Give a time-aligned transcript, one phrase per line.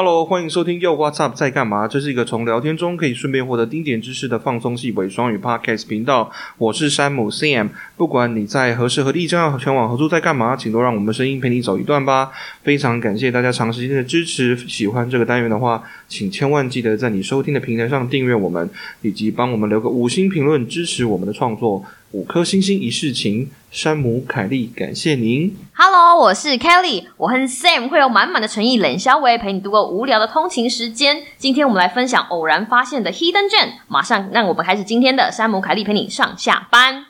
[0.00, 1.88] Hello，欢迎收听又 What's Up 在干嘛？
[1.88, 6.30] 这是一个从聊天中可以顺便获得丁点知识的放松系伪双语 Podcast 频道。
[6.56, 12.30] 我是山姆 Sam，不管你在何时何地正要前往何处在干嘛，请都让我们声音陪你走一段吧。
[12.62, 18.70] 非常感谢大家长时间的支持，喜欢这个单元的话，请千万记得在你收听的平台上订阅我们，
[19.02, 21.84] 以及帮我们留个五星评论支持我们的创作。
[22.12, 25.54] 五颗星星一世情，山姆凯利，感谢您。
[25.74, 31.24] Hello，我是 Kelly，我和 Sam 会有满满的诚意冷笑话陪你度过无聊的通勤时间。
[31.36, 37.04] 今天我们来分享偶然发现的 Hidden Gem，马上让我们开始今天的山姆凯利陪你上下班。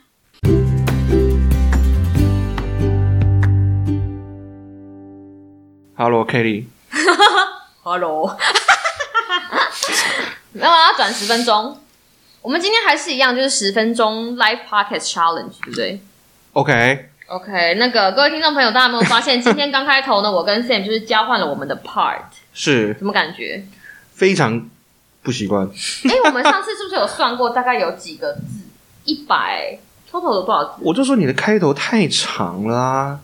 [5.94, 8.36] Hello Kelly，Hello，
[10.54, 11.78] 那么要转十分钟，
[12.40, 16.00] 我们今天还是一样，就是十分钟 Live Podcast Challenge，对不对
[16.52, 22.22] ？OK，OK，那个各位听众朋友，大家有没有发现，今天刚开头呢，我跟 Sam 就是交换了我们的 part，
[22.54, 23.64] 是什么感觉？
[24.14, 24.68] 非常
[25.22, 25.66] 不习惯。
[26.08, 28.40] 哎、我们上次是不是有算过，大概有几个字？
[29.04, 29.78] 一百
[30.10, 30.72] ，total 有多少字？
[30.82, 33.20] 我就说你的开头太长了啊！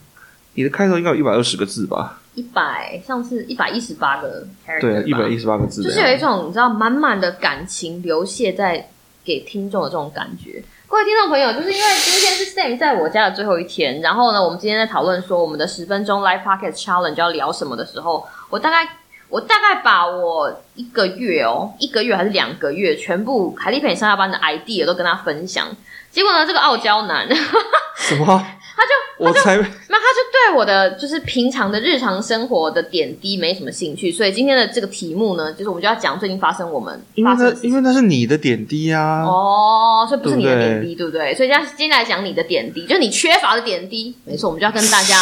[0.54, 2.20] 你的开头应该有一百二十个字吧？
[2.34, 4.46] 一百，上次一百一十八个
[4.80, 6.00] 对，一百一十八个字就是。
[6.00, 8.88] 有一种你知道满满的感情流泻在
[9.24, 10.62] 给听众的这种感觉。
[10.86, 18.88] 各位听众朋友，就是因为今天是 Sam 在我家的最后一天，然后呢，我们今天在讨论说我们的十分钟 Life Pocket Challenge 要聊什么的时候，我大概
[19.28, 25.66] 我大概把我一个月哦，一个月还是两个月，全部凯利佩上下班的 idea 都跟他分享。
[26.12, 27.26] 结果呢，这个傲娇男，
[27.96, 28.46] 什么？
[28.76, 29.62] 他就我才那
[29.98, 39.22] 他就对我的就是平常的日常生活的点滴没什么兴趣，所以今天的这个题目呢，就是我们就要讲最近发生我们因为发生因为那是你的点滴啊。
[39.22, 41.32] 哦，所以不是你的点滴，对不对？
[41.34, 44.12] 所以今天今天来讲你的点滴，就是你缺乏的点滴。
[44.24, 45.16] 没错，我们就要跟大家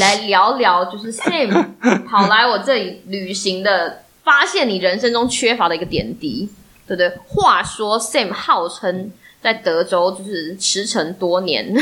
[0.00, 1.68] 来聊聊，就是 Sam
[2.08, 6.48] 跑来我这里旅行的，发现你人生中缺乏的一个点滴，
[6.88, 7.12] 对不对？
[7.28, 9.12] 话说 Sam 号称。
[9.40, 11.72] 在德州就是驰骋多年，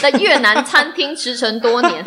[0.00, 2.04] 在越南餐厅驰骋多年，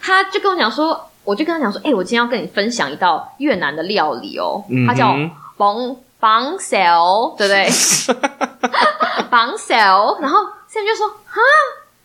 [0.00, 7.68] 他就跟我讲说，我就跟他讲说，哎、我今天要跟你分享一道越南的料理哦，它叫嗯哼绑绑手，对不对？
[9.30, 9.74] 绑手，
[10.20, 11.40] 然后 Sam 就说：“哈，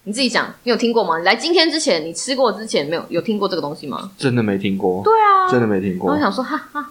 [0.03, 1.17] 你自己讲，你有听过吗？
[1.19, 6.19] 你来今天之前，你吃过之前没有有听过这个东西吗真的没听过，？”对啊，真的没听过我。
[6.19, 6.89] 想说，哈哈，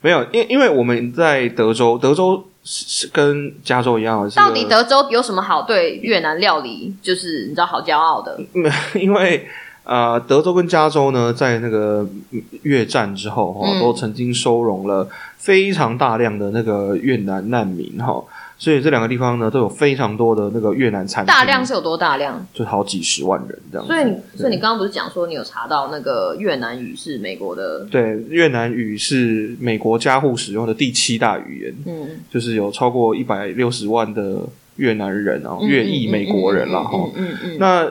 [0.00, 8.38] 没有，因因为我们在德州，德州是是跟加州一样到底德州有什么好对越南料理，就是你知道好骄傲的？
[8.94, 9.46] 因为
[9.84, 15.08] 呃，德州跟加州呢，在那个嗯越战之后哈、嗯都曾经收容了
[15.38, 18.22] 非常大量的那个越南难民哈、
[18.58, 22.44] 所以这两个地方呢，都有非常多的那个越南餐厅，大量是有多大量？
[22.52, 23.92] 就好几十万人这样子。
[23.92, 27.84] 所以你，所以你刚刚不是讲说你有查到那个越南语是美国的？
[27.84, 34.40] 对，越南语是美国家户使用的第七大语言，嗯，就是有超过一百六十万的
[34.74, 36.98] 越南人啊，越裔美国人了哈。
[37.14, 37.56] 嗯嗯嗯。
[37.60, 37.88] 那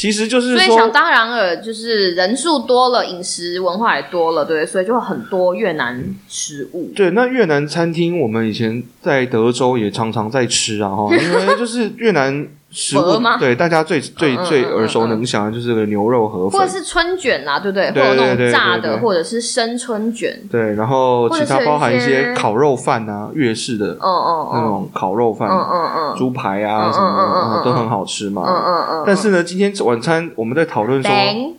[0.00, 4.64] 其实就是所以想，当然了，就是人数多了，饮食文化也多了，对？
[4.64, 6.90] 所以就有很多越南食物。
[6.96, 17.90] 对，那越南餐厅我们以前在德州也常常在吃啊哈，因为就是越南食物鹅吗，对大家最最最嗯耳熟能详的就是个牛肉河粉或者，是春卷啦，对不对？
[17.90, 20.40] 对或者那种炸的，或者是生春卷。
[20.50, 28.44] 对，然后其他包含一些些烤肉饭啊，粤式的嗯嗯嗯那种烤肉饭，嗯嗯嗯猪排啊嗯什么都很好吃嘛。
[28.46, 29.04] 嗯嗯嗯。
[29.06, 31.56] 但是呢，今天晚餐我们在讨论说，饼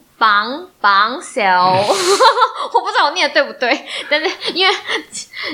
[0.82, 1.42] 绑绑手，
[2.74, 4.74] 我不知道我念的对不对，但是因为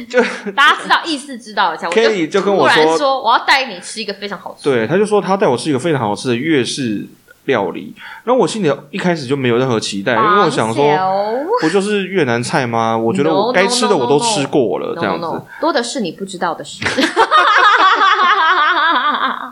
[0.07, 0.19] 就
[0.53, 4.63] 大家知道意思知道一下，我 Kelly 就跟我说说我要带你吃一个非常好吃。
[4.63, 7.05] 对，他就说他带我吃一个非常好吃的粤式
[7.45, 7.93] 料理，
[8.23, 12.97] 然后我心里一开始就没有任何期待，因为我想说，说，不就是越南菜吗？
[12.97, 16.83] 我觉得我该吃的我都吃过了，这样子多的是你不知道的事。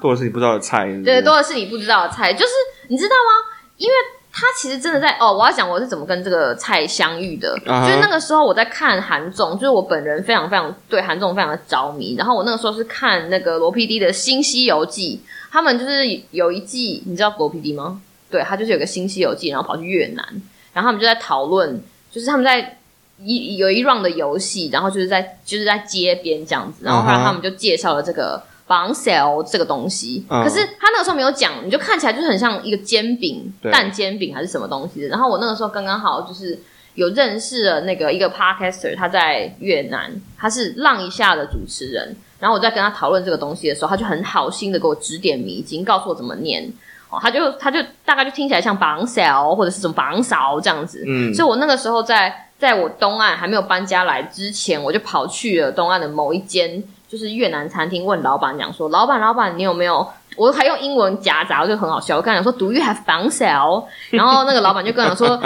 [0.01, 2.51] 多的是你不知道的菜，是是对，多的是你不知道的菜，就是
[2.89, 3.31] 你知道吗？
[3.77, 3.93] 因为
[4.37, 7.57] 他其实真的在哦，我要讲我是怎么跟这个菜相遇的。
[7.59, 12.15] 就是那个时候我在看韩综，就是我本人非常非常对韩综非常的着迷。
[12.17, 18.01] 然后我那个时候是看那个罗 PD 的《新西游记》，他们就是有一季，你知道罗 PD 吗？
[18.29, 20.25] 对，他就是有个《新西游记》，然后跑去越南，
[20.73, 22.77] 然后他们就在讨论，就是他们在。
[23.17, 35.07] 一有一 round 的游戏，然后就是在就是在街边这样子，然后后来他们就介绍了这个绑 sale 这个东西，嗯可是他那个时候没有讲，你就看起来就是很像一个煎饼，蛋煎饼还是什么东西的。
[35.09, 36.57] 然后我那个时候刚刚好就是
[36.95, 42.15] 有认识了那个一个 podcaster，他在越南，他是浪一下的主持人。
[42.39, 46.71] 然后我在跟他讨论这个东西的时候，他就很好心的给我指点迷津，告诉我怎么念。
[47.09, 51.03] 哦，他就他就大概就听起来像绑勺或者是什么绑勺这样子。
[51.05, 56.83] 嗯所以我那个时候在在我东岸还没有搬家来之前，我就跑去了东岸的某一间
[57.15, 62.17] 就是越南餐厅，问老板讲说：“老板，老板，你有没有？”我还用英文夹杂，就很好笑。
[62.17, 62.97] 我跟他讲说：“Do you have
[63.29, 65.39] sale？” 然后那个老板就跟我说：“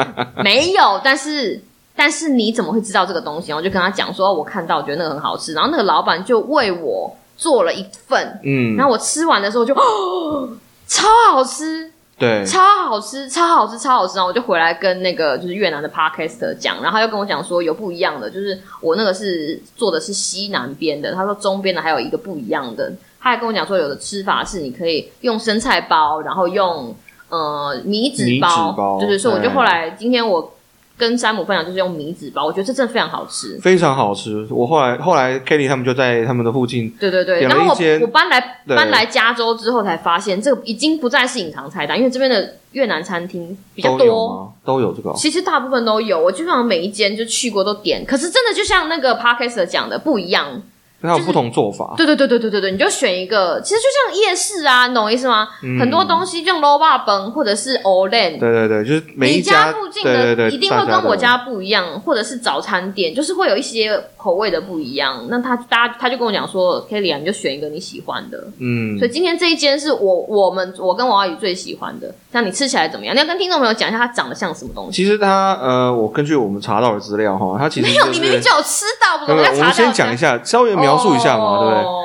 [0.43, 1.61] 没有，但是
[1.95, 10.49] 但是你怎么会知道这个东西？”我就跟他讲说：“我看到，我觉得那个很好吃。”然后那个老板就为我做了一份，嗯，然后我吃完的时候就哦，
[10.87, 11.91] 超好吃。
[12.19, 14.17] 对，超好吃，超好吃，超好吃！
[14.17, 26.93] 然后我就回来跟那个就是越南的 podcaster 讲，然后他又跟我讲说有不一样的，就是我那个是做的是西南边的，他说中边的还有一个不一样的，他还跟我讲说有的吃法是你可以用生菜包，然后用
[27.29, 30.53] 呃米纸包就是说我就后来今天我
[30.99, 33.57] 跟山姆分享就是用米纸包，我觉得这真的非常好吃。
[33.61, 34.45] 非常好吃。
[34.51, 44.53] 我后来后来 Kelly 他们就在他们的附近，对对对，然后我我搬来搬来加州之后才发现，这个已经不再是隐藏菜单，因为这边的越南餐厅比较多。
[44.65, 50.61] 都有这个哦、其实大部分都有，我基本上每一间就去过都点，可是真的就像那个 Parkes 讲的不一样。
[51.01, 51.93] 它有不同做法。
[51.97, 55.47] 对对对对对对对，你就选一个，其实就像夜市啊，你懂我意思吗？
[55.63, 65.25] 嗯很多东西就像 low 霸本或者是 Olen，对对对，就是每一你家附近的一定会跟我家不一样，或者是早餐店，就是会有一些口味的不一样。
[65.29, 68.47] 那他大家他就跟我讲说，Kelly 啊，你就选一个你喜欢的。
[68.59, 72.13] 嗯所以今天这一间是我我们我跟王阿姨最喜欢的。
[72.31, 73.15] 像你吃起来怎么样？
[73.15, 74.91] 你要跟听众朋友讲一下它长得像什么东西。
[74.91, 79.33] 其实它呃，我根据我们查到的资料哈，它其实没有，你明明就有吃到，不是？
[79.33, 81.83] 没有，要查我们先讲一下，稍微描述一下嘛，对不对？
[81.83, 81.95] 哦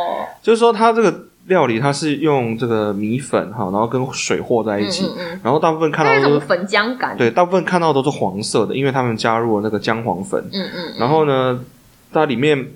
[0.43, 7.17] 就是说它这个料理，它是用这个米粉哈，然后跟水和在一起，嗯嗯嗯然后大部分看到都是粉浆感。
[7.17, 10.39] 对，大部分看到都是黄色的，因为他们加入了那个姜黄粉。
[10.53, 10.95] 嗯嗯嗯。
[10.99, 11.61] 然后呢，
[12.13, 12.67] 它里面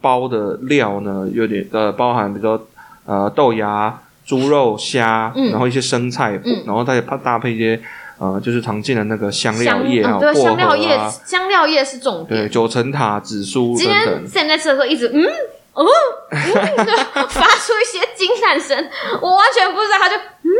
[0.00, 2.66] 包的料呢，有点呃，包含比如说
[3.06, 7.80] 呃豆芽、猪肉、虾，嗯然后一些生菜，嗯然后再搭搭配一些
[8.22, 10.96] 呃，就是常见的那个香料叶啊，嗯对，香料叶
[11.26, 14.24] 香料叶是重点对，九层塔、紫苏今天。
[14.28, 15.24] Sam 在吃的时候一直嗯
[15.72, 15.84] 哦
[16.30, 16.92] 嗯，就
[17.28, 18.76] 发出一些惊叹声，
[19.20, 20.50] 我完全不知道，他就嗯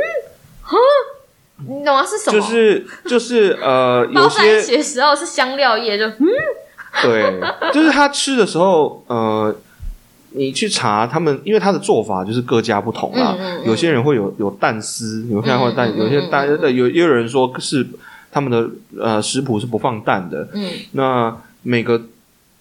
[0.63, 0.77] 哼，
[1.69, 2.05] 你懂吗？
[2.05, 2.41] 是什么？
[2.41, 6.19] 就是就是呃，有包在一些起的时候是香料叶，就嗯
[7.03, 7.41] 对，
[7.73, 9.55] 就是他吃的时候，呃，
[10.35, 13.35] 你去查他们，因为他的做法就是各家不同啦。
[13.39, 17.87] 嗯嗯嗯有些人会有有蛋丝，有些人会蛋，有些蛋呃有也有人说是
[18.31, 18.69] 他们的
[18.99, 20.49] 呃食谱是不放蛋的。
[20.55, 20.71] 嗯。
[20.93, 22.01] 那每个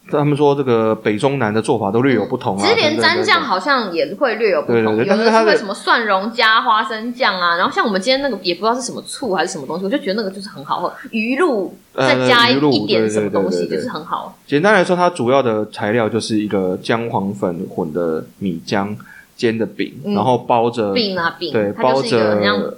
[0.10, 2.62] 他们说这个北中南的做法都略有不同啊。
[2.62, 14.38] 其实连蘸酱好像也会略有不同，有的是会什么蒜蓉加花生酱啊，然后像我们今天那个也不知道是什么醋还是什么东西，我就觉得那个就是很好喝，鱼露呃再加一点什么东西，就是很好。
[14.48, 18.96] 简单来说，它主要的材料就是一个姜黄粉混的米浆
[19.42, 22.16] 煎的饼，嗯然后包着饼啊饼，对包着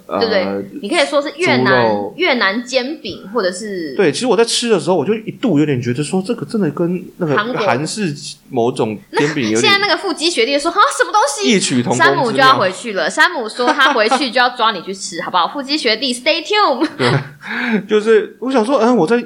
[0.08, 0.70] 呃对不对？
[0.80, 8.14] 你可以说是越南越南煎饼，或者是对，其实我在吃的时候，我就一度有点觉得说，这个真的跟那个韩韩式
[8.48, 12.54] 某种煎饼有点现在那个腹肌学弟说哈什么东西，异曲同工山姆就要。
[12.54, 13.10] 回去了。
[13.10, 15.48] 山姆说他回去就要抓你去吃，好不好？
[15.48, 16.86] 腹肌学弟，stay tuned。
[17.88, 19.16] 就是我想说，嗯，我在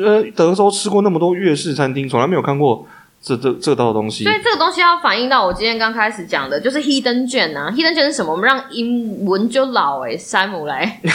[0.00, 2.86] 呃德州吃过那么多粤式餐厅，从来没有看过
[3.22, 4.32] 这这这道东西所。
[4.32, 7.70] 以这个东西要反映到我今天刚开始讲的，就是 hidden 卷啊。
[7.70, 8.32] hidden 卷是什么？
[8.32, 11.00] 我们让英文就老诶、山姆来。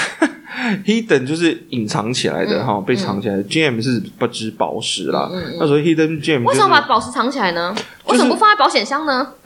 [0.85, 3.43] Hidden 就是隐藏起来的嗯哈，被藏起来的。
[3.43, 7.75] Gem 是不知宝石啦那所以 Hidden Gem 为什么把宝石藏起来呢？
[7.75, 9.33] 就是为什么不放在保险箱呢？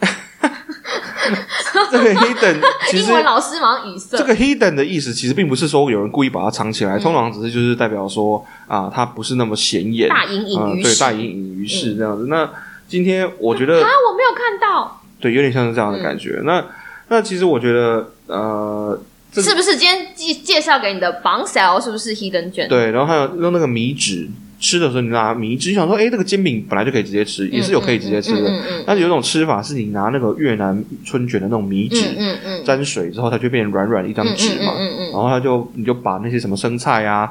[1.90, 2.60] 这个 Hidden
[2.90, 4.16] 其实英文老师马上语塞。
[4.16, 12.26] 这个 hidden 的意思其实并不是说有人故意把它藏起来，嗯通常只是就是代表说啊，它不是那么显眼，大隐隐于对，于市大隐隐于市这样子。
[12.28, 12.48] 那
[12.88, 16.40] 今天我觉得啊，我没有看到，对，有点像是这样的感觉。
[16.44, 16.64] 那
[17.08, 19.00] 那其实我觉得呃，
[19.34, 19.76] 是不是？
[19.76, 22.68] 今天介介绍给你的绑 sale 是不是 hidden 卷？
[22.68, 24.28] 对，然后还有用那个米纸
[24.62, 28.48] 吃的时候，你拿米纸，你想说，哎，这个煎饼本来就可以直接吃，也是有可以直接吃的。
[28.48, 34.74] 嗯嗯嗯但是有一种吃法是你拿那个越南春卷的那种米纸嗯嗯嗯，沾水之后，它就变软软的一张纸嘛。
[34.78, 37.28] 嗯嗯嗯然后它就你就把那些什么生菜啊、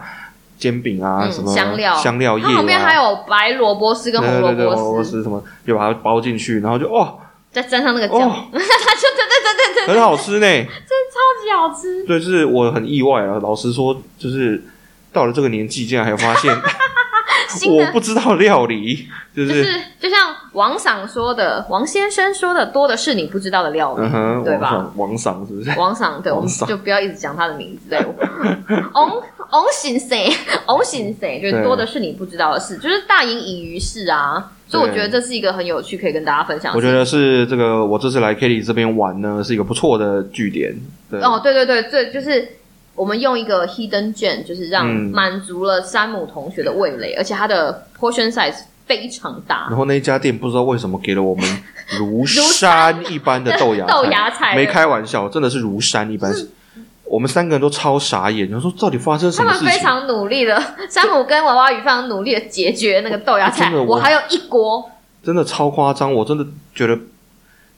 [0.59, 7.17] 煎饼啊、嗯什么香料香料叶它旁边还啊，有白萝卜丝跟红萝卜丝，什么，就把它包进去，然后就哦
[7.51, 10.39] 再沾上那个酱，哦，它 就对对对对对，很好吃呢。
[10.41, 10.67] 真的
[11.11, 12.03] 超级好吃。
[12.05, 13.39] 对，就是我很意外啊。
[13.41, 14.63] 老实说，就是
[15.11, 16.55] 到了这个年纪，竟然还有发现
[17.57, 24.91] 新的我不知道料理，就 就是是就像王赏说的，王先生说的，多的是你不知道的料理，嗯哼，对吧？
[24.95, 25.79] 王赏王赏是不是？
[25.79, 27.89] 王赏，对，我们王赏就不要一直讲他的名字。
[27.89, 27.99] 对，
[28.93, 29.11] 王
[29.51, 30.17] 王先生，
[30.67, 34.51] 王先生，就是对多的是你不知道的事，就是大隐隐于市啊。
[34.67, 36.87] 所以我对觉得这是一个很有趣，可以跟大家分享的事。
[36.87, 40.73] 我觉得是这个，我这次来 Kitty 这边玩呢，是一个不错的据点。
[41.09, 42.47] 对，哦，对对对这，就是
[43.01, 48.53] 我们用一个 hidden gem，就是让嗯满足了山姆同学的味蕾，而且它的 portion size
[48.85, 49.75] 非常大然。
[49.75, 51.43] 后那一家店不知道为什么给了我们
[51.97, 56.31] 如 山一般的豆芽豆芽菜没开玩笑，真的是如山一般。
[57.05, 59.65] 我们三个人都超傻眼，然后说到底发生什么事情？
[59.65, 63.75] 们非常努力的，山姆跟娃娃鱼非常努力的解决那个豆芽菜。
[63.75, 64.91] 我还有一锅，
[65.23, 66.95] 真的超夸张，我真的觉得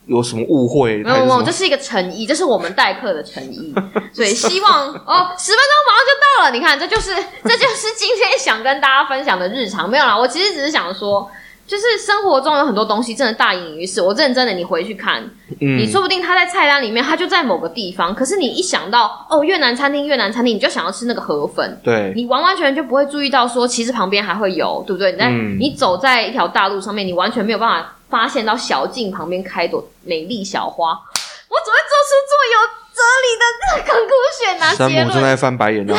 [0.06, 0.98] 有什么误会？
[1.04, 3.74] 没有没有，这是一个诚意，这是我们待客的诚意。
[4.14, 6.52] 所以希望哦，十分钟马上就到了。
[6.52, 9.90] 你看，这就是 这就是今天想跟大家分享的日常。
[9.90, 11.30] 没有啦，我其实只是想说。
[11.66, 15.24] 就是生活中有很多东西真的大隐于市，我认真的，你回去看，
[15.62, 25.14] 嗯你说不定它在菜单里面，它就在某个地方，可是你一想到哦越南餐厅越南餐厅，你就想要吃那个河粉，对你完完全全就不会注意到说，其实旁边还会有，对不对？
[25.14, 30.92] 你在、嗯你走在一条大路上面，你完全没有办法发现到小径旁边开朵美丽小花。
[30.92, 32.58] 我只会做出这么有
[32.94, 35.08] 哲理的这个故选拿山结论。
[35.08, 35.96] 姆正在翻白眼呢。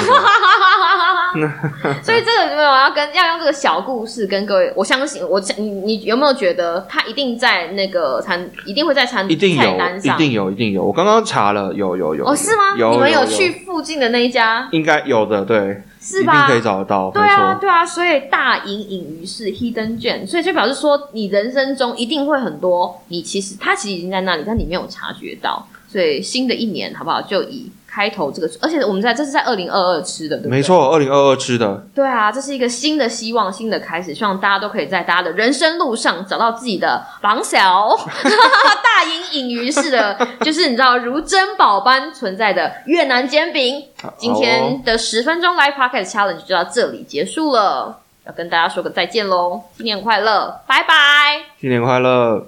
[2.04, 9.76] 所以这个没有要跟要用这个小故事跟各位，我相信我你你有没有觉得他一定在那个餐一定会在餐一定有？
[9.96, 10.84] 一定有，一定有。
[10.84, 12.24] 我刚刚查了，有有有。
[12.24, 12.76] 哦，是吗？
[12.76, 16.46] 有你们有去附近的那一家应该有的，对，一定是吧？
[16.46, 25.66] 可以找得到，对啊，对啊，所以大隐隐于市 hidden gem，所以就表示说，你人生中一定会很多，你其实它其实已经在那里，但你没有察觉到。
[25.86, 27.22] 所以新的一年，好不好？
[27.22, 30.50] 就以开头这个，而且我们在这是在二零二二吃的，对不对？
[30.50, 30.62] 没。
[30.64, 37.94] 错，二零二二吃的，对啊，这是一个新的希望，新的开始，希望大家都可以在大家的人生路上找到自己的狼小，
[38.82, 43.84] 大隐隐于市的，就是你知道如珍宝般存在的越南煎饼。
[44.16, 51.44] 今天的十分钟 Live Pocket Challenge 就到这里结束了，要跟大家说个再见喽，新年快乐，拜拜。
[51.60, 52.46] 新年快乐。